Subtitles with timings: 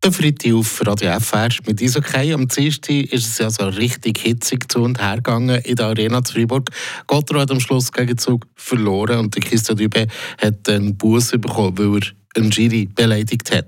[0.00, 2.32] Der Freitag auf Radio FR mit Eishockey.
[2.32, 6.22] Am Dienstag ist es ja so richtig hitzig zu und her gegangen in der Arena
[6.22, 6.70] zu Freiburg.
[7.06, 10.06] Gottro hat am Schluss gegen Zug verloren und der Christian Dübe
[10.40, 13.66] hat einen Buß bekommen, weil er einen Giri beleidigt hat.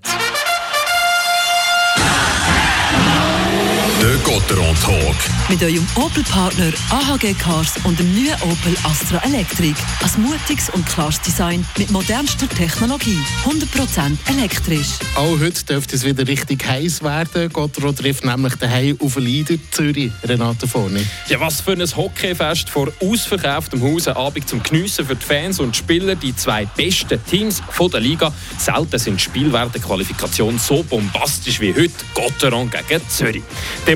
[4.15, 5.17] Der Gotteron Talk.
[5.49, 9.75] Mit eurem Opel-Partner AHG Cars und dem neuen Opel Astra Electric.
[10.05, 13.19] Ein mutiges und klares Design mit modernster Technologie.
[13.45, 14.91] 100% elektrisch.
[15.17, 17.53] Auch heute dürfte es wieder richtig heiß werden.
[17.53, 20.13] Gottro trifft nämlich daheim auf Leader Zürich.
[20.23, 21.05] Renate Vorne.
[21.29, 24.07] Ja, was für ein Hockeyfest vor ausverkauftem Haus.
[24.07, 26.15] Ein Abend zum Geniessen für die Fans und Spieler.
[26.15, 28.33] Die zwei besten Teams von der Liga.
[28.59, 31.91] Selten sind Spielwerte Qualifikation so bombastisch wie heute.
[32.15, 33.43] Gotteron gegen Zürich.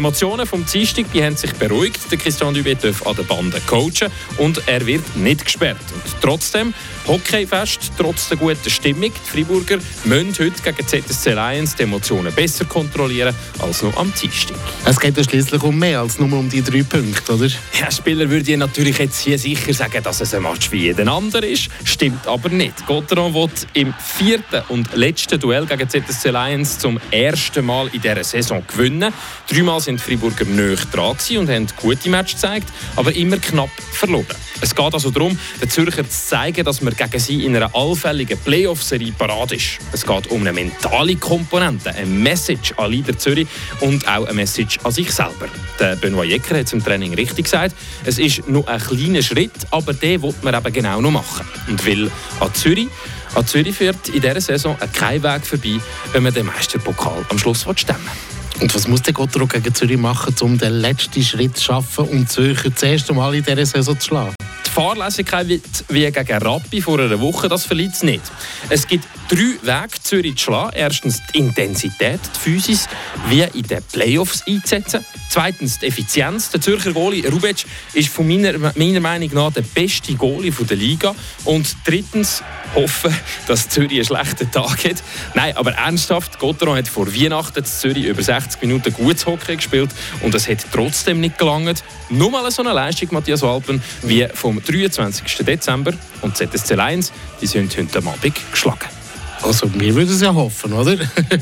[0.08, 2.10] Emotionen vom Dienstag die haben sich beruhigt.
[2.10, 5.76] Der Christian Dubé darf an der Bande coachen und er wird nicht gesperrt.
[5.92, 6.72] Und trotzdem,
[7.08, 9.10] Hockeyfest, trotz der guten Stimmung.
[9.10, 14.58] Die Freiburger müssen heute gegen ZSC Lions die Emotionen besser kontrollieren als noch am Dienstag.
[14.84, 17.48] Es geht ja schließlich um mehr als nur um die drei Punkte, oder?
[17.80, 21.48] Ja, Spieler würde natürlich jetzt hier sicher sagen, dass es ein Match wie jeden anderen
[21.48, 21.70] ist.
[21.82, 22.86] Stimmt aber nicht.
[22.86, 28.22] Gotteron wird im vierten und letzten Duell gegen ZSC Lions zum ersten Mal in dieser
[28.22, 29.14] Saison gewinnen.
[29.50, 34.26] Dreimal sind die Freiburger näher dran und haben gute Matches gezeigt, aber immer knapp verloren.
[34.60, 38.36] Es geht also darum, den Zürcher zu zeigen, dass man gegen sie in einer allfälligen
[38.38, 39.78] Playoff-Serie parat ist.
[39.92, 43.46] Es geht um eine mentale Komponente, eine Message an Leader Zürich
[43.80, 45.48] und auch eine Message an sich selber.
[45.78, 47.74] Der Benoit Jecker hat es im Training richtig gesagt.
[48.04, 51.46] Es ist nur ein kleiner Schritt, aber den will man eben genau noch machen.
[51.68, 52.10] Und will
[52.40, 52.88] an Zürich
[53.34, 55.78] an Zürich führt in dieser Saison kein Weg vorbei,
[56.12, 58.62] wenn man den Meisterpokal am Schluss stemmen will.
[58.62, 62.28] Und was muss der Gottro gegen Zürich machen, um den letzten Schritt zu schaffen und
[62.28, 64.47] Zürcher das erste Mal in dieser Saison zu schlagen?
[64.78, 68.22] Fahrlässigkeit wie gegen Rappi vor einer Woche, das verliert es nicht.
[68.68, 70.70] Es gibt drei Wege, Zürich zu schlagen.
[70.76, 72.86] Erstens die Intensität, die Physis,
[73.28, 75.04] wie in den Playoffs einzusetzen.
[75.30, 76.50] Zweitens die Effizienz.
[76.50, 81.12] Der Zürcher Goalie Rubic ist von meiner, meiner Meinung nach der beste Goalie der Liga.
[81.44, 82.44] Und drittens
[82.74, 83.14] hoffen,
[83.46, 85.02] dass Zürich einen schlechten Tag hat.
[85.34, 89.90] Nein, aber ernsthaft, Gotteron hat vor Weihnachten in Zürich über 60 Minuten gutes Hockey gespielt
[90.22, 91.82] und es hat trotzdem nicht gelangt.
[92.10, 95.44] Nur mal so eine Leistung, Matthias Walpen, wie vom 23.
[95.44, 95.92] Dezember.
[96.22, 98.97] Und ZSC Lions, die sind heute Abend geschlagen.
[99.42, 100.96] Also wir würden es ja hoffen, oder?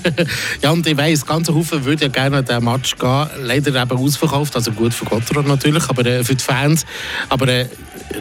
[0.62, 3.27] ja, und ich weiss, ganz Haufen würde ja gerne den Match gehen.
[3.43, 6.84] Leider eben ausverkauft, also gut für Gotthard natürlich, aber äh, für die Fans.
[7.29, 7.67] Aber äh,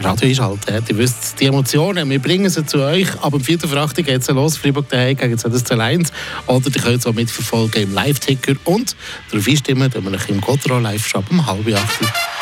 [0.02, 3.08] Radio ist halt, äh, ihr wisst, die Emotionen, wir bringen sie zu euch.
[3.20, 3.60] Aber am 4.
[3.60, 6.12] Verachtung geht es los, Freiburg daheim gegen ZSC Lions.
[6.46, 8.96] Oder ihr könnt es auch mitverfolgen im Live-Ticker und
[9.30, 12.35] darauf einstimmen, wenn wir im Gotthard Live-Shop um halb acht